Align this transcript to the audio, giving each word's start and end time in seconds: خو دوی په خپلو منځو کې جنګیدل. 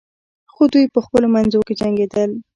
خو 0.53 0.63
دوی 0.73 0.85
په 0.93 0.99
خپلو 1.05 1.27
منځو 1.35 1.59
کې 1.67 1.73
جنګیدل. 1.79 2.31